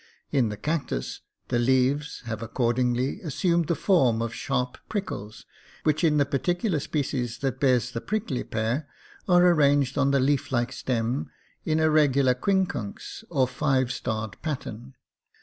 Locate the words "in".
0.31-0.49, 6.03-6.17, 11.65-11.79